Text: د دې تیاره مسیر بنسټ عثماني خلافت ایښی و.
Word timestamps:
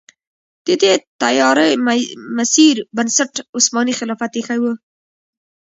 د 0.65 0.67
دې 0.81 0.93
تیاره 1.21 1.65
مسیر 2.37 2.75
بنسټ 2.95 3.33
عثماني 3.57 3.93
خلافت 3.99 4.31
ایښی 4.35 4.59
و. 4.61 4.65